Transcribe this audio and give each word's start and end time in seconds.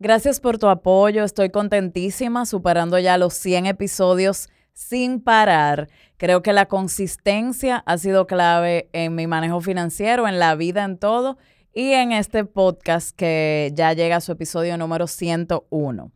Gracias 0.00 0.38
por 0.38 0.58
tu 0.58 0.68
apoyo, 0.68 1.24
estoy 1.24 1.50
contentísima, 1.50 2.46
superando 2.46 3.00
ya 3.00 3.18
los 3.18 3.34
100 3.34 3.66
episodios 3.66 4.48
sin 4.72 5.20
parar. 5.20 5.88
Creo 6.18 6.40
que 6.40 6.52
la 6.52 6.66
consistencia 6.66 7.82
ha 7.84 7.98
sido 7.98 8.28
clave 8.28 8.88
en 8.92 9.16
mi 9.16 9.26
manejo 9.26 9.60
financiero, 9.60 10.28
en 10.28 10.38
la 10.38 10.54
vida, 10.54 10.84
en 10.84 10.98
todo, 10.98 11.36
y 11.74 11.94
en 11.94 12.12
este 12.12 12.44
podcast 12.44 13.10
que 13.16 13.72
ya 13.74 13.92
llega 13.92 14.16
a 14.16 14.20
su 14.20 14.30
episodio 14.30 14.78
número 14.78 15.08
101. 15.08 16.12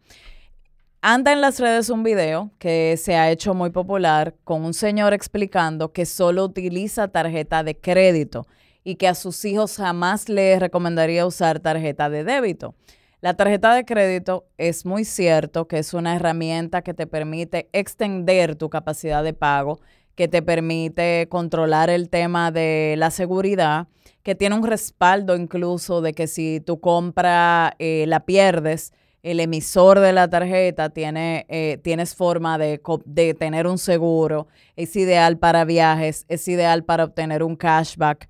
Anda 1.01 1.33
en 1.33 1.41
las 1.41 1.59
redes 1.59 1.91
un 1.91 2.05
video 2.05 2.53
que 2.61 2.97
se 2.97 3.17
ha 3.17 3.33
hecho 3.33 3.53
muy 3.53 3.71
popular 3.71 4.37
con 4.45 4.65
un 4.65 4.75
señor 4.75 5.13
explicando 5.13 5.93
que 5.93 6.07
solo 6.07 6.45
utiliza 6.45 7.09
tarjeta 7.09 7.65
de 7.65 7.77
crédito 7.77 8.47
y 8.85 8.95
que 8.95 9.09
a 9.09 9.17
sus 9.17 9.45
hijos 9.45 9.77
jamás 9.77 10.29
les 10.29 10.61
recomendaría 10.61 11.27
usar 11.27 11.59
tarjeta 11.59 12.09
de 12.09 12.23
débito. 12.23 12.77
La 13.23 13.35
tarjeta 13.35 13.73
de 13.73 13.85
crédito 13.85 14.49
es 14.59 14.85
muy 14.85 15.05
cierto 15.05 15.69
que 15.69 15.79
es 15.79 15.95
una 15.95 16.17
herramienta 16.17 16.83
que 16.83 16.93
te 16.93 17.07
permite 17.07 17.69
extender 17.73 18.57
tu 18.57 18.69
capacidad 18.69 19.23
de 19.23 19.33
pago, 19.33 19.79
que 20.17 20.27
te 20.27 20.43
permite 20.43 21.29
controlar 21.29 21.89
el 21.89 22.11
tema 22.11 22.51
de 22.51 22.97
la 22.99 23.13
seguridad, 23.13 23.87
que 24.25 24.35
tiene 24.35 24.57
un 24.57 24.67
respaldo 24.67 25.37
incluso 25.37 26.01
de 26.01 26.15
que 26.15 26.27
si 26.27 26.61
tu 26.67 26.81
compra 26.81 27.77
eh, 27.79 28.07
la 28.09 28.27
pierdes, 28.27 28.93
el 29.23 29.39
emisor 29.39 30.01
de 30.01 30.13
la 30.13 30.29
tarjeta 30.29 30.91
tiene, 30.91 31.47
eh, 31.49 31.79
tienes 31.81 32.17
forma 32.17 32.59
de, 32.59 32.81
de 33.05 33.35
tener 33.35 33.69
un 33.69 33.79
seguro, 33.79 34.49
es 34.75 34.97
ideal 34.97 35.39
para 35.39 35.65
viajes, 35.65 36.25
es 36.27 36.49
ideal 36.49 36.83
para 36.83 37.05
obtener 37.05 37.45
un 37.45 37.55
cashback. 37.55 38.29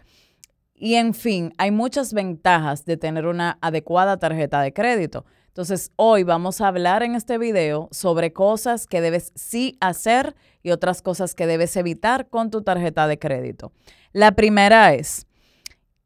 Y 0.85 0.97
en 0.97 1.15
fin, 1.15 1.55
hay 1.59 1.71
muchas 1.71 2.13
ventajas 2.13 2.85
de 2.85 2.97
tener 2.97 3.27
una 3.27 3.57
adecuada 3.61 4.17
tarjeta 4.17 4.61
de 4.61 4.73
crédito. 4.73 5.25
Entonces, 5.47 5.93
hoy 5.95 6.25
vamos 6.25 6.61
a 6.61 6.67
hablar 6.67 7.05
en 7.05 7.15
este 7.15 7.39
video 7.39 7.89
sobre 7.93 8.33
cosas 8.33 8.89
que 8.89 9.01
debes 9.01 9.31
sí 9.37 9.79
hacer 9.81 10.35
y 10.61 10.73
otras 10.73 11.01
cosas 11.01 11.37
que 11.37 11.47
debes 11.47 11.77
evitar 11.77 12.29
con 12.31 12.51
tu 12.51 12.63
tarjeta 12.63 13.07
de 13.07 13.17
crédito. 13.21 13.71
La 14.13 14.33
primera 14.33 14.93
es 14.93 15.29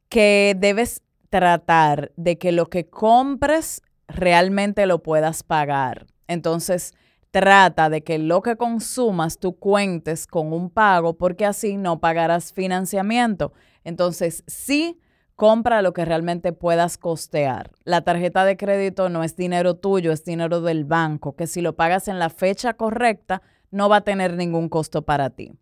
que 0.09 0.55
debes 0.55 1.01
tratar 1.31 2.11
de 2.15 2.37
que 2.37 2.51
lo 2.51 2.69
que 2.69 2.87
compres 2.87 3.81
realmente 4.07 4.85
lo 4.85 5.01
puedas 5.01 5.41
pagar. 5.41 6.05
Entonces, 6.27 6.93
trata 7.31 7.89
de 7.89 8.03
que 8.03 8.19
lo 8.19 8.43
que 8.43 8.57
consumas 8.57 9.39
tú 9.39 9.57
cuentes 9.57 10.27
con 10.27 10.53
un 10.53 10.69
pago 10.69 11.17
porque 11.17 11.47
así 11.47 11.77
no 11.77 11.99
pagarás 11.99 12.53
financiamiento. 12.53 13.53
Entonces, 13.87 14.43
sí, 14.47 14.99
compra 15.37 15.81
lo 15.81 15.93
que 15.93 16.03
realmente 16.03 16.51
puedas 16.51 16.97
costear. 16.97 17.71
La 17.85 18.01
tarjeta 18.01 18.43
de 18.43 18.57
crédito 18.57 19.07
no 19.07 19.23
es 19.23 19.37
dinero 19.37 19.75
tuyo, 19.75 20.11
es 20.11 20.25
dinero 20.25 20.59
del 20.59 20.83
banco, 20.83 21.37
que 21.37 21.47
si 21.47 21.61
lo 21.61 21.77
pagas 21.77 22.09
en 22.09 22.19
la 22.19 22.29
fecha 22.29 22.73
correcta, 22.73 23.41
no 23.71 23.87
va 23.87 23.97
a 23.97 24.01
tener 24.01 24.35
ningún 24.35 24.67
costo 24.67 25.03
para 25.03 25.29
ti. 25.29 25.53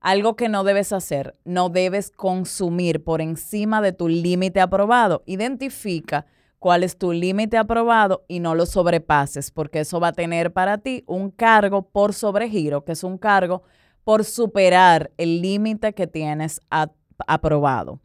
Algo 0.00 0.36
que 0.36 0.48
no 0.48 0.62
debes 0.62 0.92
hacer, 0.92 1.34
no 1.44 1.68
debes 1.68 2.12
consumir 2.12 3.02
por 3.02 3.20
encima 3.20 3.82
de 3.82 3.92
tu 3.92 4.06
límite 4.08 4.60
aprobado. 4.60 5.24
Identifica 5.26 6.26
cuál 6.60 6.84
es 6.84 6.96
tu 6.96 7.12
límite 7.12 7.56
aprobado 7.56 8.24
y 8.28 8.38
no 8.38 8.54
lo 8.54 8.64
sobrepases, 8.64 9.50
porque 9.50 9.80
eso 9.80 9.98
va 9.98 10.08
a 10.08 10.12
tener 10.12 10.52
para 10.52 10.78
ti 10.78 11.02
un 11.08 11.32
cargo 11.32 11.82
por 11.82 12.14
sobregiro, 12.14 12.84
que 12.84 12.92
es 12.92 13.02
un 13.02 13.18
cargo 13.18 13.64
por 14.04 14.24
superar 14.24 15.10
el 15.16 15.42
límite 15.42 15.94
que 15.94 16.06
tienes 16.06 16.60
a 16.70 16.92
aprobado. 17.26 18.00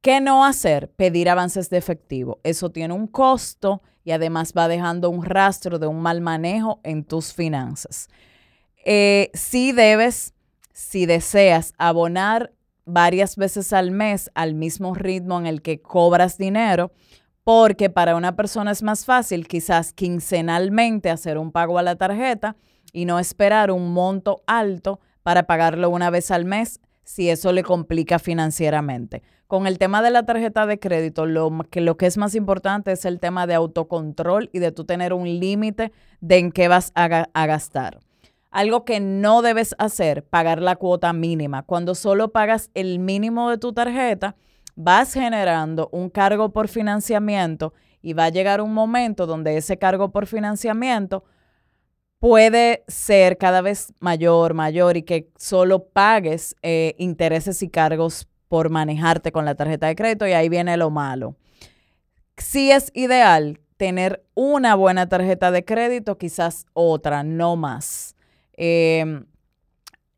¿Qué 0.00 0.20
no 0.20 0.44
hacer? 0.44 0.90
Pedir 0.90 1.30
avances 1.30 1.70
de 1.70 1.78
efectivo. 1.78 2.40
Eso 2.42 2.70
tiene 2.70 2.92
un 2.92 3.06
costo 3.06 3.82
y 4.04 4.10
además 4.10 4.52
va 4.56 4.66
dejando 4.66 5.10
un 5.10 5.24
rastro 5.24 5.78
de 5.78 5.86
un 5.86 6.02
mal 6.02 6.20
manejo 6.20 6.80
en 6.82 7.04
tus 7.04 7.32
finanzas. 7.32 8.08
Eh, 8.84 9.30
si 9.32 9.70
debes, 9.70 10.34
si 10.72 11.06
deseas 11.06 11.72
abonar 11.78 12.52
varias 12.84 13.36
veces 13.36 13.72
al 13.72 13.92
mes 13.92 14.28
al 14.34 14.54
mismo 14.54 14.94
ritmo 14.94 15.38
en 15.38 15.46
el 15.46 15.62
que 15.62 15.80
cobras 15.80 16.36
dinero, 16.36 16.90
porque 17.44 17.90
para 17.90 18.16
una 18.16 18.34
persona 18.34 18.72
es 18.72 18.82
más 18.82 19.04
fácil 19.04 19.46
quizás 19.46 19.92
quincenalmente 19.92 21.10
hacer 21.10 21.38
un 21.38 21.52
pago 21.52 21.78
a 21.78 21.82
la 21.82 21.96
tarjeta 21.96 22.56
y 22.92 23.04
no 23.04 23.18
esperar 23.18 23.70
un 23.70 23.92
monto 23.92 24.42
alto 24.46 25.00
para 25.22 25.44
pagarlo 25.44 25.90
una 25.90 26.10
vez 26.10 26.30
al 26.30 26.44
mes 26.44 26.80
si 27.04 27.30
eso 27.30 27.52
le 27.52 27.62
complica 27.62 28.18
financieramente. 28.18 29.22
Con 29.46 29.66
el 29.66 29.78
tema 29.78 30.02
de 30.02 30.10
la 30.10 30.24
tarjeta 30.24 30.66
de 30.66 30.78
crédito, 30.78 31.26
lo 31.26 31.50
que, 31.70 32.06
es 32.06 32.16
más 32.16 32.34
importante 32.34 32.92
es 32.92 33.04
el 33.04 33.20
tema 33.20 33.46
de 33.46 33.54
autocontrol 33.54 34.48
y 34.52 34.60
de 34.60 34.72
tú 34.72 34.84
tener 34.84 35.12
un 35.12 35.24
límite 35.24 35.92
de 36.20 36.38
en 36.38 36.52
qué 36.52 36.68
vas 36.68 36.90
a, 36.94 37.26
a 37.32 37.46
gastar. 37.46 38.00
Algo 38.50 38.84
que 38.84 39.00
no 39.00 39.42
debes 39.42 39.74
hacer, 39.78 40.24
pagar 40.24 40.62
la 40.62 40.76
cuota 40.76 41.12
mínima. 41.12 41.62
Cuando 41.62 41.94
solo 41.94 42.32
pagas 42.32 42.70
el 42.74 42.98
mínimo 42.98 43.50
de 43.50 43.58
tu 43.58 43.72
tarjeta, 43.72 44.36
vas 44.74 45.12
generando 45.12 45.88
un 45.92 46.08
cargo 46.08 46.52
por 46.52 46.68
financiamiento 46.68 47.74
y 48.00 48.14
va 48.14 48.24
a 48.24 48.30
llegar 48.30 48.60
un 48.60 48.74
momento 48.74 49.26
donde 49.26 49.56
ese 49.56 49.78
cargo 49.78 50.10
por 50.10 50.26
financiamiento 50.26 51.24
puede 52.22 52.84
ser 52.86 53.36
cada 53.36 53.62
vez 53.62 53.92
mayor, 53.98 54.54
mayor 54.54 54.96
y 54.96 55.02
que 55.02 55.28
solo 55.36 55.88
pagues 55.88 56.54
eh, 56.62 56.94
intereses 56.98 57.64
y 57.64 57.68
cargos 57.68 58.28
por 58.46 58.70
manejarte 58.70 59.32
con 59.32 59.44
la 59.44 59.56
tarjeta 59.56 59.88
de 59.88 59.96
crédito 59.96 60.28
y 60.28 60.32
ahí 60.32 60.48
viene 60.48 60.76
lo 60.76 60.88
malo. 60.88 61.34
Sí 62.36 62.70
es 62.70 62.92
ideal 62.94 63.58
tener 63.76 64.24
una 64.34 64.76
buena 64.76 65.08
tarjeta 65.08 65.50
de 65.50 65.64
crédito, 65.64 66.16
quizás 66.16 66.64
otra, 66.74 67.24
no 67.24 67.56
más. 67.56 68.14
Em, 68.52 69.26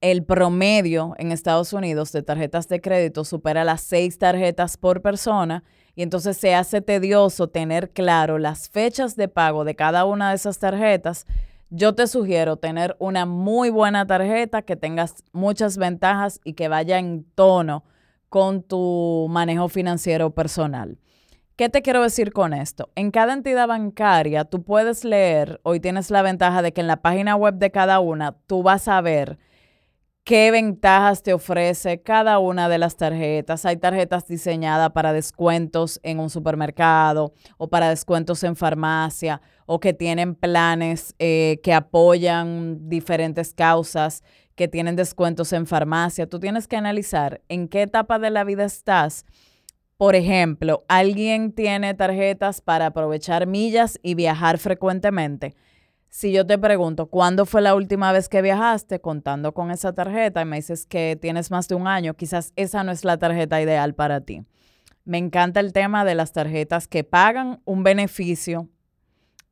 el 0.02 0.24
promedio 0.24 1.14
en 1.16 1.32
Estados 1.32 1.72
Unidos 1.72 2.12
de 2.12 2.22
tarjetas 2.22 2.68
de 2.68 2.82
crédito 2.82 3.24
supera 3.24 3.64
las 3.64 3.80
seis 3.80 4.18
tarjetas 4.18 4.76
por 4.76 5.00
persona 5.00 5.64
y 5.94 6.02
entonces 6.02 6.36
se 6.36 6.54
hace 6.54 6.82
tedioso 6.82 7.48
tener 7.48 7.92
claro 7.92 8.36
las 8.36 8.68
fechas 8.68 9.16
de 9.16 9.28
pago 9.28 9.64
de 9.64 9.74
cada 9.74 10.04
una 10.04 10.28
de 10.28 10.36
esas 10.36 10.58
tarjetas 10.58 11.24
yo 11.76 11.92
te 11.96 12.06
sugiero 12.06 12.56
tener 12.56 12.94
una 13.00 13.26
muy 13.26 13.68
buena 13.68 14.06
tarjeta 14.06 14.62
que 14.62 14.76
tengas 14.76 15.24
muchas 15.32 15.76
ventajas 15.76 16.40
y 16.44 16.52
que 16.52 16.68
vaya 16.68 17.00
en 17.00 17.24
tono 17.34 17.82
con 18.28 18.62
tu 18.62 19.26
manejo 19.28 19.68
financiero 19.68 20.30
personal. 20.30 20.98
¿Qué 21.56 21.68
te 21.68 21.82
quiero 21.82 22.00
decir 22.02 22.32
con 22.32 22.52
esto? 22.52 22.90
En 22.94 23.10
cada 23.10 23.32
entidad 23.32 23.66
bancaria 23.66 24.44
tú 24.44 24.62
puedes 24.62 25.04
leer, 25.04 25.60
hoy 25.64 25.80
tienes 25.80 26.12
la 26.12 26.22
ventaja 26.22 26.62
de 26.62 26.72
que 26.72 26.80
en 26.80 26.86
la 26.86 27.02
página 27.02 27.34
web 27.34 27.54
de 27.54 27.72
cada 27.72 27.98
una 27.98 28.36
tú 28.46 28.62
vas 28.62 28.86
a 28.86 29.00
ver 29.00 29.38
qué 30.24 30.50
ventajas 30.50 31.22
te 31.22 31.34
ofrece 31.34 32.00
cada 32.00 32.38
una 32.38 32.70
de 32.70 32.78
las 32.78 32.96
tarjetas. 32.96 33.66
Hay 33.66 33.76
tarjetas 33.76 34.26
diseñadas 34.26 34.90
para 34.92 35.12
descuentos 35.12 36.00
en 36.02 36.18
un 36.18 36.30
supermercado 36.30 37.34
o 37.58 37.68
para 37.68 37.90
descuentos 37.90 38.42
en 38.42 38.56
farmacia 38.56 39.42
o 39.66 39.80
que 39.80 39.92
tienen 39.92 40.34
planes 40.34 41.14
eh, 41.18 41.60
que 41.62 41.74
apoyan 41.74 42.88
diferentes 42.88 43.52
causas, 43.52 44.22
que 44.54 44.66
tienen 44.66 44.96
descuentos 44.96 45.52
en 45.52 45.66
farmacia. 45.66 46.26
Tú 46.26 46.40
tienes 46.40 46.68
que 46.68 46.76
analizar 46.76 47.42
en 47.48 47.68
qué 47.68 47.82
etapa 47.82 48.18
de 48.18 48.30
la 48.30 48.44
vida 48.44 48.64
estás. 48.64 49.26
Por 49.98 50.16
ejemplo, 50.16 50.84
alguien 50.88 51.52
tiene 51.52 51.92
tarjetas 51.92 52.62
para 52.62 52.86
aprovechar 52.86 53.46
millas 53.46 54.00
y 54.02 54.14
viajar 54.14 54.58
frecuentemente 54.58 55.54
si 56.14 56.30
yo 56.30 56.46
te 56.46 56.58
pregunto, 56.58 57.06
¿cuándo 57.06 57.44
fue 57.44 57.60
la 57.60 57.74
última 57.74 58.12
vez 58.12 58.28
que 58.28 58.40
viajaste 58.40 59.00
contando 59.00 59.52
con 59.52 59.72
esa 59.72 59.92
tarjeta 59.94 60.42
y 60.42 60.44
me 60.44 60.54
dices 60.54 60.86
que 60.86 61.18
tienes 61.20 61.50
más 61.50 61.66
de 61.66 61.74
un 61.74 61.88
año, 61.88 62.14
quizás 62.14 62.52
esa 62.54 62.84
no 62.84 62.92
es 62.92 63.04
la 63.04 63.18
tarjeta 63.18 63.60
ideal 63.60 63.96
para 63.96 64.20
ti. 64.20 64.44
Me 65.04 65.18
encanta 65.18 65.58
el 65.58 65.72
tema 65.72 66.04
de 66.04 66.14
las 66.14 66.32
tarjetas 66.32 66.86
que 66.86 67.02
pagan 67.02 67.60
un 67.64 67.82
beneficio 67.82 68.68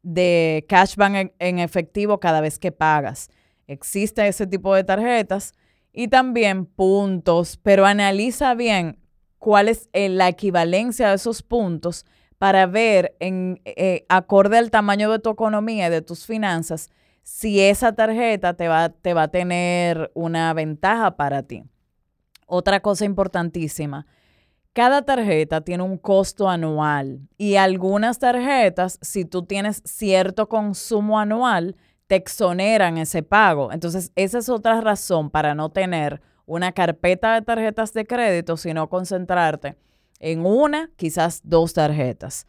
de 0.05 0.64
cashback 0.69 1.35
en, 1.37 1.59
efectivo 1.59 2.20
cada 2.20 2.41
vez 2.41 2.61
que 2.61 2.70
pagas. 2.70 3.29
Existe 3.67 4.29
ese 4.29 4.47
tipo 4.47 4.73
de 4.73 4.85
tarjetas 4.85 5.55
y 5.93 6.06
también 6.06 6.67
puntos, 6.67 7.59
pero 7.61 7.87
analiza 7.87 8.55
bien 8.55 9.00
cuál 9.38 9.67
es 9.67 9.88
eh, 9.93 10.09
la 10.09 10.29
equivalencia 10.29 11.09
de 11.09 11.17
esos 11.17 11.43
puntos 11.43 12.06
para 12.43 12.67
ver, 12.67 13.15
en, 13.21 13.61
eh, 13.65 14.05
acorde 14.09 14.59
al 14.59 14.73
tamaño 14.73 15.09
de 15.12 15.21
tu 15.21 15.31
economía 15.31 15.87
y 15.87 15.91
de 15.91 16.03
tus 16.03 16.27
finanzas, 16.27 16.91
si 17.23 17.61
esa 17.61 17.93
tarjeta 17.93 18.55
te 18.55 18.67
va, 18.67 18.89
te 18.89 19.15
va 19.15 19.23
a 19.23 19.29
tener 19.29 20.11
una 20.15 20.53
ventaja 20.53 21.15
para 21.15 21.44
ti. 21.44 21.62
Otra 22.47 22.81
cosa 22.81 23.05
importantísima, 23.05 24.09
cada 24.73 25.03
tarjeta 25.03 25.61
tiene 25.61 25.85
un 25.85 25.97
costo 25.99 26.50
anual 26.50 27.21
y 27.39 27.55
algunas 27.55 28.19
tarjetas, 28.19 28.99
si 29.03 29.25
tú 29.25 29.45
tienes 29.45 29.81
cierto 29.85 30.49
consumo 30.49 31.21
anual, 31.21 31.77
te 32.09 32.17
exoneran 32.17 32.99
ese 32.99 33.23
pago. 33.23 33.71
Entonces, 33.71 34.11
esa 34.17 34.38
es 34.38 34.49
otra 34.49 34.81
razón 34.81 35.31
para 35.31 35.55
no 35.55 35.71
tener 35.71 36.21
una 36.45 36.73
carpeta 36.73 37.35
de 37.35 37.43
tarjetas 37.43 37.93
de 37.93 38.05
crédito, 38.05 38.56
sino 38.56 38.88
concentrarte 38.88 39.77
en 40.23 40.47
una, 40.47 40.91
quizás 40.97 41.43
dos 41.45 41.75
tarjetas. 41.75 42.47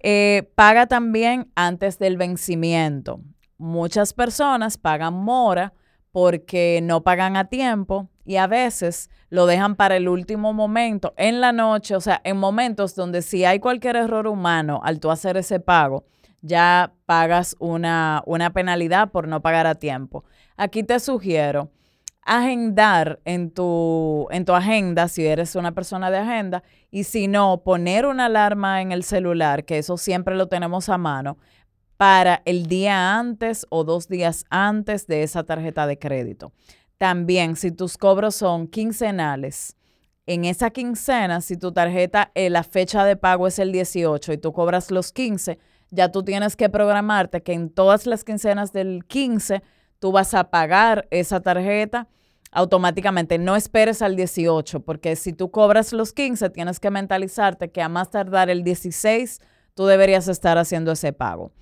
Eh, 0.00 0.50
paga 0.54 0.86
también 0.86 1.50
antes 1.54 1.98
del 1.98 2.18
vencimiento. 2.18 3.20
Muchas 3.56 4.12
personas 4.12 4.76
pagan 4.76 5.14
mora 5.14 5.72
porque 6.12 6.80
no 6.82 7.02
pagan 7.02 7.36
a 7.36 7.46
tiempo 7.46 8.08
y 8.24 8.36
a 8.36 8.46
veces 8.46 9.10
lo 9.30 9.46
dejan 9.46 9.76
para 9.76 9.96
el 9.96 10.08
último 10.08 10.52
momento, 10.52 11.12
en 11.16 11.40
la 11.40 11.52
noche, 11.52 11.96
o 11.96 12.00
sea, 12.00 12.20
en 12.24 12.36
momentos 12.36 12.94
donde 12.94 13.22
si 13.22 13.44
hay 13.44 13.58
cualquier 13.58 13.96
error 13.96 14.26
humano 14.26 14.80
al 14.84 15.00
tú 15.00 15.10
hacer 15.10 15.36
ese 15.36 15.60
pago, 15.60 16.04
ya 16.40 16.92
pagas 17.06 17.56
una, 17.58 18.22
una 18.26 18.52
penalidad 18.52 19.10
por 19.10 19.26
no 19.26 19.40
pagar 19.40 19.66
a 19.66 19.74
tiempo. 19.74 20.24
Aquí 20.56 20.82
te 20.82 21.00
sugiero 21.00 21.70
agendar 22.24 23.20
en 23.24 23.50
tu, 23.50 24.26
en 24.30 24.44
tu 24.44 24.54
agenda, 24.54 25.08
si 25.08 25.26
eres 25.26 25.56
una 25.56 25.72
persona 25.72 26.10
de 26.10 26.18
agenda, 26.18 26.62
y 26.90 27.04
si 27.04 27.28
no, 27.28 27.62
poner 27.62 28.06
una 28.06 28.26
alarma 28.26 28.80
en 28.80 28.92
el 28.92 29.04
celular, 29.04 29.64
que 29.64 29.78
eso 29.78 29.96
siempre 29.96 30.34
lo 30.34 30.48
tenemos 30.48 30.88
a 30.88 30.98
mano, 30.98 31.36
para 31.96 32.42
el 32.44 32.66
día 32.66 33.18
antes 33.18 33.66
o 33.68 33.84
dos 33.84 34.08
días 34.08 34.44
antes 34.50 35.06
de 35.06 35.22
esa 35.22 35.44
tarjeta 35.44 35.86
de 35.86 35.98
crédito. 35.98 36.52
También, 36.98 37.56
si 37.56 37.70
tus 37.70 37.98
cobros 37.98 38.34
son 38.34 38.66
quincenales, 38.66 39.76
en 40.26 40.46
esa 40.46 40.70
quincena, 40.70 41.40
si 41.42 41.56
tu 41.56 41.72
tarjeta, 41.72 42.30
eh, 42.34 42.48
la 42.48 42.62
fecha 42.62 43.04
de 43.04 43.16
pago 43.16 43.46
es 43.46 43.58
el 43.58 43.72
18 43.72 44.32
y 44.32 44.38
tú 44.38 44.52
cobras 44.52 44.90
los 44.90 45.12
15, 45.12 45.58
ya 45.90 46.10
tú 46.10 46.22
tienes 46.22 46.56
que 46.56 46.70
programarte 46.70 47.42
que 47.42 47.52
en 47.52 47.68
todas 47.68 48.06
las 48.06 48.24
quincenas 48.24 48.72
del 48.72 49.04
15 49.06 49.62
tú 50.04 50.12
vas 50.12 50.34
a 50.34 50.50
pagar 50.50 51.08
esa 51.10 51.40
tarjeta 51.40 52.08
automáticamente. 52.52 53.38
No 53.38 53.56
esperes 53.56 54.02
al 54.02 54.16
18, 54.16 54.80
porque 54.80 55.16
si 55.16 55.32
tú 55.32 55.50
cobras 55.50 55.94
los 55.94 56.12
15, 56.12 56.50
tienes 56.50 56.78
que 56.78 56.90
mentalizarte 56.90 57.70
que 57.70 57.80
a 57.80 57.88
más 57.88 58.10
tardar 58.10 58.50
el 58.50 58.64
16, 58.64 59.40
tú 59.72 59.86
deberías 59.86 60.28
estar 60.28 60.58
haciendo 60.58 60.92
ese 60.92 61.14
pago 61.14 61.52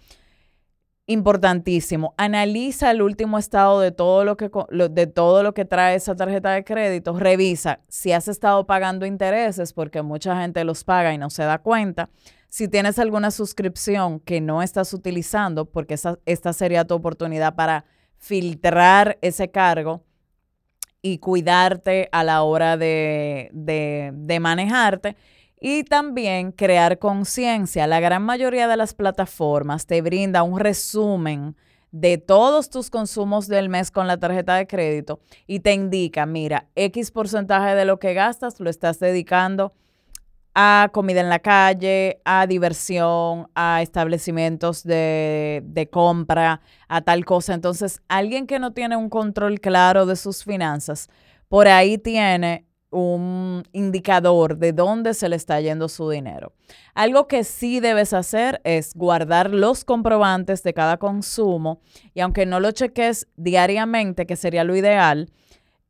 importantísimo. 1.07 2.15
Analiza 2.17 2.91
el 2.91 3.03
último 3.03 3.39
estado 3.39 3.79
de 3.79 3.93
todo 3.93 4.25
lo 4.25 4.37
que 4.37 4.51
de 4.91 5.07
todo 5.07 5.45
lo 5.45 5.55
que 5.55 5.65
trae 5.65 5.95
esa 5.95 6.17
tarjeta 6.17 6.51
de 6.51 6.65
crédito. 6.65 7.17
Revisa 7.17 7.79
si 7.87 8.11
has 8.11 8.27
estado 8.27 8.67
pagando 8.67 9.07
intereses 9.07 9.73
porque 9.73 10.03
mucha 10.03 10.41
gente 10.41 10.65
los 10.65 10.83
paga 10.83 11.15
y 11.15 11.19
no 11.19 11.31
se 11.31 11.45
da 11.45 11.59
cuenta. 11.59 12.11
Si 12.49 12.67
tienes 12.67 12.99
alguna 12.99 13.31
suscripción 13.31 14.19
que 14.19 14.41
no 14.41 14.63
estás 14.63 14.93
utilizando, 14.95 15.65
porque 15.65 15.95
esta 16.27 16.53
sería 16.53 16.85
tu 16.85 16.95
oportunidad 16.95 17.55
para 17.55 17.85
filtrar 18.23 19.19
ese 19.21 19.51
cargo 19.51 20.05
y 21.03 21.19
cuidarte 21.19 22.09
a 22.13 22.23
la 22.23 22.45
hora 22.45 22.77
de, 22.77 23.51
de 23.53 24.41
manejarte 24.41 25.17
y 25.61 25.83
también 25.83 26.53
crear 26.53 27.01
conciencia. 27.01 27.89
La 27.89 27.99
gran 27.99 28.23
mayoría 28.23 28.69
de 28.69 28.77
las 28.77 28.95
plataformas 28.95 29.87
te 29.87 30.01
brinda 30.03 30.45
un 30.45 30.61
resumen 30.61 31.57
de 31.91 32.17
todos 32.17 32.71
tus 32.71 32.91
consumos 32.91 33.49
del 33.49 33.69
mes 33.69 33.91
con 33.91 34.07
la 34.07 34.19
tarjeta 34.19 34.55
de 34.55 34.69
crédito 34.69 35.19
y 35.49 35.59
te 35.59 35.73
indica, 35.73 36.25
mira, 36.25 36.69
X 36.77 37.11
porcentaje 37.11 37.75
de 37.75 37.85
lo 37.85 37.99
que 37.99 38.15
gastas 38.15 38.61
lo 38.61 38.71
estás 38.71 39.01
dedicando 39.01 39.75
a 40.55 40.91
comida 40.93 41.21
en 41.21 41.29
la 41.29 41.39
calle, 41.39 42.21
a 42.25 42.47
diversión, 42.47 43.49
a 43.55 43.83
establecimientos 43.83 44.83
de, 44.83 45.63
de, 45.65 45.89
compra, 45.89 46.61
a 46.89 47.01
tal 47.01 47.25
cosa. 47.25 47.55
Entonces, 47.55 48.03
alguien 48.09 48.47
que 48.47 48.59
no 48.59 48.73
tiene 48.73 48.97
un 48.97 49.09
control 49.09 49.61
claro 49.61 50.05
de 50.07 50.17
sus 50.17 50.45
finanzas, 50.45 51.09
por 51.49 51.69
ahí 51.69 51.99
tiene 51.99 52.67
un 52.93 53.65
indicador 53.73 54.59
de 54.59 54.73
dónde 54.73 55.15
se 55.15 55.29
le 55.29 55.37
está 55.37 55.61
yendo 55.61 55.89
su 55.89 56.09
dinero. 56.11 56.53
Algo 56.95 57.27
que 57.27 57.43
sí 57.43 57.81
debes 57.81 58.13
hacer 58.13 58.61
es 58.65 58.95
guardar 58.95 59.51
los 59.51 59.85
comprobantes 59.85 60.63
de 60.63 60.75
cada 60.75 60.99
consumo 60.99 61.81
y 62.15 62.21
aunque 62.21 62.45
no 62.45 62.61
lo 62.61 62.71
cheques 62.71 63.29
diariamente, 63.37 64.27
que 64.27 64.37
sería 64.37 64.63
lo 64.63 64.77
ideal, 64.77 65.31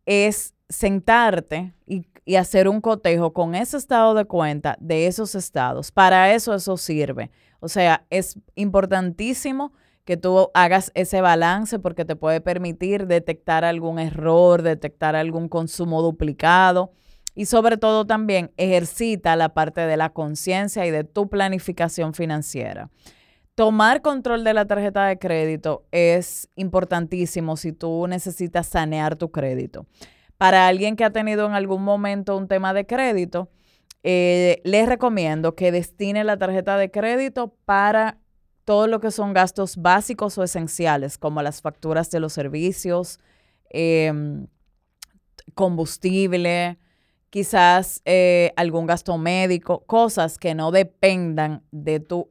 es 0.07 0.55
sentarte 0.73 1.75
y, 1.87 2.07
hacer 2.37 2.69
un 2.69 2.81
cotejo 2.81 3.33
con 3.33 3.57
ese 3.57 3.77
estado 3.77 4.15
de 4.15 4.25
cuenta 4.25 4.77
de 4.81 5.09
esos 5.09 5.35
estados. 5.35 5.91
Para 5.91 6.33
eso 6.33 6.55
eso 6.55 6.77
sirve. 6.77 7.33
O 7.59 7.69
sea, 7.69 8.07
es 8.11 8.39
importantísimo 8.55 9.73
que 10.05 10.17
tú 10.17 10.49
hagas 10.55 10.93
ese 10.95 11.21
balance 11.21 11.81
porque 11.81 12.05
te 12.05 12.15
puede 12.15 12.41
permitir 12.41 13.09
detectar 13.09 13.65
algún 13.65 13.99
error, 13.99 14.63
detectar 14.63 15.17
algún 15.17 15.49
consumo 15.49 16.01
duplicado 16.01 16.93
y 17.35 17.47
sobre 17.47 17.77
todo 17.77 18.07
también 18.07 18.53
ejercita 18.57 19.35
la 19.35 19.51
parte 19.51 19.81
de 19.81 19.97
la 19.97 20.11
conciencia 20.11 20.87
y 20.87 20.93
de 20.93 21.03
tu 21.03 21.29
planificación 21.29 22.15
financiera. 22.15 22.89
Tomar 23.55 24.01
control 24.01 24.45
de 24.45 24.55
la 24.55 24.67
tarjeta 24.67 25.07
de 25.07 25.19
crédito 25.19 25.85
es 25.91 26.49
importantísimo 26.57 27.57
si 27.57 27.73
tú 27.73 28.07
necesitas 28.07 28.67
sanear 28.67 29.17
tu 29.17 29.31
crédito. 29.31 29.87
Para 30.43 30.67
alguien 30.67 30.97
que 30.97 31.05
ha 31.05 31.11
tenido 31.11 31.47
en 31.47 31.53
algún 31.53 31.85
momento 31.85 32.37
un 32.37 32.49
tema 32.49 32.75
de 32.75 32.85
crédito, 32.85 33.49
eh, 34.03 34.61
les 34.65 34.89
recomiendo 34.89 35.55
que 35.55 35.71
destine 35.71 36.25
la 36.25 36.37
tarjeta 36.37 36.77
de 36.77 36.91
crédito 36.91 37.55
para 37.65 38.19
todo 38.65 38.89
lo 38.89 38.99
que 38.99 39.13
son 39.13 39.35
gastos 39.35 39.77
básicos 39.77 40.37
o 40.39 40.43
esenciales, 40.43 41.17
como 41.17 41.43
las 41.43 41.63
facturas 41.63 42.11
de 42.11 42.19
los 42.19 42.33
servicios, 42.33 43.21
em, 43.71 44.49
combustible, 45.55 46.77
quizás 47.31 48.03
eh, 48.05 48.53
algún 48.57 48.87
gasto 48.87 49.17
médico, 49.19 49.85
cosas 49.87 50.39
que 50.39 50.57
no 50.57 50.73
dependan 50.73 51.63
de 51.71 52.01
tu, 52.01 52.31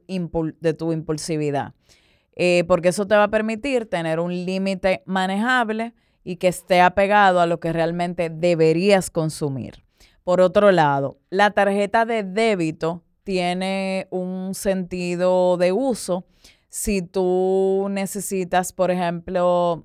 de 0.60 0.74
tu 0.74 0.92
impulsividad. 0.92 1.72
Eh, 2.36 2.64
porque 2.68 2.88
eso 2.88 3.06
te 3.06 3.14
va 3.14 3.24
a 3.24 3.30
permitir 3.30 3.86
tener 3.86 4.20
un 4.20 4.44
límite 4.44 5.02
manejable 5.06 5.94
y 6.24 6.36
que 6.36 6.48
esté 6.48 6.80
apegado 6.80 7.40
a 7.40 7.46
lo 7.46 7.60
que 7.60 7.72
realmente 7.72 8.30
deberías 8.30 9.10
consumir. 9.10 9.84
Por 10.24 10.40
otro 10.40 10.70
lado, 10.70 11.18
la 11.30 11.50
tarjeta 11.50 12.04
de 12.04 12.22
débito 12.22 13.02
tiene 13.24 14.06
un 14.10 14.54
sentido 14.54 15.56
de 15.56 15.72
uso 15.72 16.24
si 16.68 17.02
tú 17.02 17.88
necesitas, 17.90 18.72
por 18.72 18.90
ejemplo, 18.90 19.84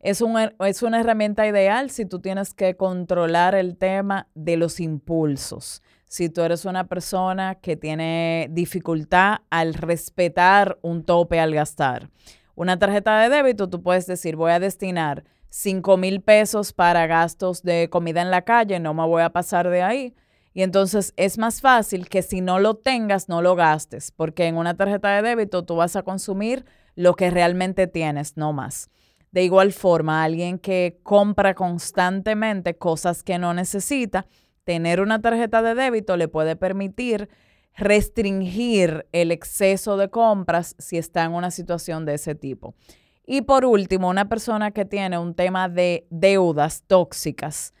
es, 0.00 0.22
es 0.60 0.82
una 0.82 1.00
herramienta 1.00 1.46
ideal 1.46 1.90
si 1.90 2.06
tú 2.06 2.20
tienes 2.20 2.54
que 2.54 2.76
controlar 2.76 3.54
el 3.54 3.76
tema 3.76 4.28
de 4.34 4.56
los 4.56 4.80
impulsos. 4.80 5.82
Si 6.06 6.28
tú 6.28 6.42
eres 6.42 6.64
una 6.64 6.88
persona 6.88 7.56
que 7.56 7.76
tiene 7.76 8.48
dificultad 8.50 9.38
al 9.50 9.74
respetar 9.74 10.78
un 10.82 11.04
tope 11.04 11.40
al 11.40 11.54
gastar. 11.54 12.10
Una 12.54 12.78
tarjeta 12.78 13.20
de 13.20 13.28
débito, 13.28 13.68
tú 13.68 13.82
puedes 13.82 14.06
decir, 14.06 14.36
voy 14.36 14.52
a 14.52 14.60
destinar 14.60 15.24
5 15.54 15.98
mil 15.98 16.22
pesos 16.22 16.72
para 16.72 17.06
gastos 17.06 17.62
de 17.62 17.90
comida 17.90 18.22
en 18.22 18.30
la 18.30 18.40
calle, 18.40 18.80
no 18.80 18.94
me 18.94 19.06
voy 19.06 19.20
a 19.20 19.30
pasar 19.30 19.68
de 19.68 19.82
ahí 19.82 20.14
y 20.54 20.62
entonces 20.62 21.12
es 21.16 21.36
más 21.36 21.60
fácil 21.60 22.08
que 22.08 22.22
si 22.22 22.40
no 22.40 22.58
lo 22.58 22.74
tengas, 22.74 23.28
no 23.28 23.42
lo 23.42 23.54
gastes, 23.54 24.12
porque 24.12 24.46
en 24.46 24.56
una 24.56 24.76
tarjeta 24.76 25.14
de 25.14 25.22
débito 25.22 25.64
tú 25.64 25.76
vas 25.76 25.94
a 25.96 26.02
consumir 26.02 26.64
lo 26.94 27.14
que 27.14 27.30
realmente 27.30 27.86
tienes, 27.86 28.36
no 28.36 28.52
más. 28.52 28.90
De 29.30 29.42
igual 29.42 29.72
forma, 29.72 30.22
alguien 30.22 30.58
que 30.58 31.00
compra 31.02 31.54
constantemente 31.54 32.76
cosas 32.76 33.22
que 33.22 33.38
no 33.38 33.54
necesita, 33.54 34.26
tener 34.64 35.00
una 35.00 35.20
tarjeta 35.20 35.62
de 35.62 35.74
débito 35.74 36.16
le 36.16 36.28
puede 36.28 36.56
permitir 36.56 37.30
restringir 37.74 39.06
el 39.12 39.32
exceso 39.32 39.96
de 39.96 40.10
compras 40.10 40.76
si 40.78 40.98
está 40.98 41.24
en 41.24 41.32
una 41.32 41.50
situación 41.50 42.04
de 42.04 42.14
ese 42.14 42.34
tipo. 42.34 42.74
Y 43.24 43.42
por 43.42 43.64
último, 43.64 44.08
una 44.08 44.28
persona 44.28 44.72
que 44.72 44.84
tiene 44.84 45.18
un 45.18 45.34
tema 45.34 45.68
de 45.68 46.06
deudas 46.10 46.82
tóxicas, 46.86 47.72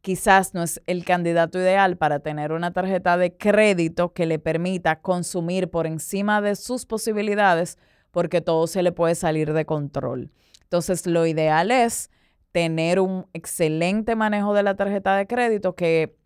quizás 0.00 0.54
no 0.54 0.62
es 0.62 0.80
el 0.86 1.04
candidato 1.04 1.58
ideal 1.58 1.96
para 1.96 2.20
tener 2.20 2.52
una 2.52 2.72
tarjeta 2.72 3.16
de 3.16 3.36
crédito 3.36 4.12
que 4.12 4.24
le 4.24 4.38
permita 4.38 5.00
consumir 5.00 5.70
por 5.70 5.86
encima 5.86 6.40
de 6.40 6.56
sus 6.56 6.86
posibilidades 6.86 7.76
porque 8.10 8.40
todo 8.40 8.66
se 8.66 8.82
le 8.82 8.92
puede 8.92 9.14
salir 9.14 9.52
de 9.52 9.66
control. 9.66 10.30
Entonces, 10.62 11.06
lo 11.06 11.26
ideal 11.26 11.70
es 11.70 12.10
tener 12.52 13.00
un 13.00 13.26
excelente 13.34 14.16
manejo 14.16 14.54
de 14.54 14.62
la 14.62 14.76
tarjeta 14.76 15.16
de 15.16 15.26
crédito 15.26 15.74
que 15.74 16.16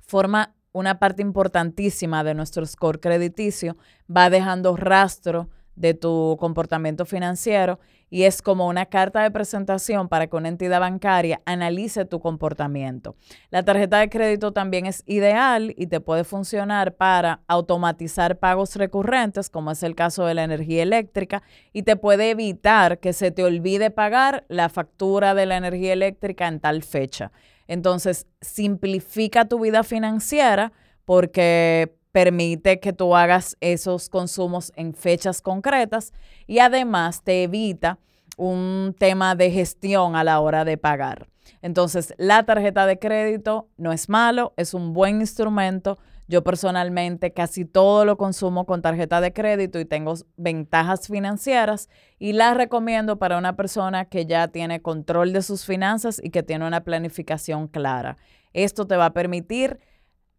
forma 0.00 0.56
una 0.72 0.98
parte 0.98 1.22
importantísima 1.22 2.24
de 2.24 2.34
nuestro 2.34 2.66
score 2.66 2.98
crediticio, 2.98 3.76
va 4.10 4.28
dejando 4.28 4.76
rastro 4.76 5.48
de 5.76 5.94
tu 5.94 6.36
comportamiento 6.38 7.04
financiero 7.04 7.80
y 8.10 8.24
es 8.24 8.42
como 8.42 8.68
una 8.68 8.86
carta 8.86 9.22
de 9.22 9.30
presentación 9.32 10.08
para 10.08 10.28
que 10.28 10.36
una 10.36 10.48
entidad 10.48 10.78
bancaria 10.78 11.40
analice 11.46 12.04
tu 12.04 12.20
comportamiento. 12.20 13.16
La 13.50 13.64
tarjeta 13.64 13.98
de 13.98 14.08
crédito 14.08 14.52
también 14.52 14.86
es 14.86 15.02
ideal 15.06 15.74
y 15.76 15.88
te 15.88 16.00
puede 16.00 16.22
funcionar 16.22 16.94
para 16.94 17.40
automatizar 17.48 18.38
pagos 18.38 18.76
recurrentes, 18.76 19.50
como 19.50 19.72
es 19.72 19.82
el 19.82 19.96
caso 19.96 20.26
de 20.26 20.34
la 20.34 20.44
energía 20.44 20.84
eléctrica, 20.84 21.42
y 21.72 21.82
te 21.82 21.96
puede 21.96 22.30
evitar 22.30 23.00
que 23.00 23.12
se 23.12 23.32
te 23.32 23.42
olvide 23.42 23.90
pagar 23.90 24.44
la 24.48 24.68
factura 24.68 25.34
de 25.34 25.46
la 25.46 25.56
energía 25.56 25.92
eléctrica 25.92 26.46
en 26.46 26.60
tal 26.60 26.84
fecha. 26.84 27.32
Entonces, 27.66 28.28
simplifica 28.40 29.46
tu 29.46 29.58
vida 29.58 29.82
financiera 29.82 30.72
porque 31.04 31.96
permite 32.14 32.78
que 32.78 32.92
tú 32.92 33.16
hagas 33.16 33.56
esos 33.60 34.08
consumos 34.08 34.72
en 34.76 34.94
fechas 34.94 35.42
concretas 35.42 36.12
y 36.46 36.60
además 36.60 37.24
te 37.24 37.42
evita 37.42 37.98
un 38.36 38.94
tema 38.96 39.34
de 39.34 39.50
gestión 39.50 40.14
a 40.14 40.22
la 40.22 40.38
hora 40.38 40.64
de 40.64 40.78
pagar. 40.78 41.26
Entonces, 41.60 42.14
la 42.16 42.44
tarjeta 42.44 42.86
de 42.86 43.00
crédito 43.00 43.66
no 43.78 43.92
es 43.92 44.08
malo, 44.08 44.54
es 44.56 44.74
un 44.74 44.92
buen 44.92 45.22
instrumento. 45.22 45.98
Yo 46.28 46.44
personalmente 46.44 47.32
casi 47.32 47.64
todo 47.64 48.04
lo 48.04 48.16
consumo 48.16 48.64
con 48.64 48.80
tarjeta 48.80 49.20
de 49.20 49.32
crédito 49.32 49.80
y 49.80 49.84
tengo 49.84 50.14
ventajas 50.36 51.08
financieras 51.08 51.88
y 52.20 52.34
la 52.34 52.54
recomiendo 52.54 53.18
para 53.18 53.38
una 53.38 53.56
persona 53.56 54.04
que 54.04 54.24
ya 54.24 54.46
tiene 54.46 54.80
control 54.82 55.32
de 55.32 55.42
sus 55.42 55.64
finanzas 55.64 56.20
y 56.22 56.30
que 56.30 56.44
tiene 56.44 56.64
una 56.64 56.84
planificación 56.84 57.66
clara. 57.66 58.18
Esto 58.52 58.86
te 58.86 58.96
va 58.96 59.06
a 59.06 59.12
permitir 59.12 59.80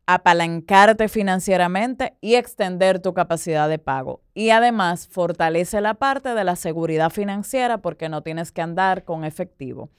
apalancarte 0.07 1.07
financieramente 1.07 2.17
y 2.21 2.35
extender 2.35 2.99
tu 2.99 3.13
capacidad 3.13 3.67
de 3.69 3.79
pago. 3.79 4.21
Y 4.33 4.51
además 4.51 5.07
fortalece 5.07 5.81
la 5.81 5.95
parte 5.95 6.35
de 6.35 6.43
la 6.43 6.55
seguridad 6.55 7.09
financiera 7.09 7.79
porque 7.79 8.09
no 8.09 8.21
tienes 8.21 8.51
que 8.51 8.61
andar 8.61 9.03
con 9.03 9.23
efectivo. 9.23 9.89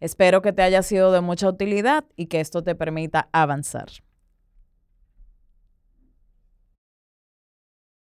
Espero 0.00 0.42
que 0.42 0.52
te 0.52 0.62
haya 0.62 0.82
sido 0.82 1.12
de 1.12 1.20
mucha 1.20 1.48
utilidad 1.48 2.04
y 2.16 2.26
que 2.26 2.40
esto 2.40 2.62
te 2.62 2.74
permita 2.74 3.28
avanzar. 3.32 3.88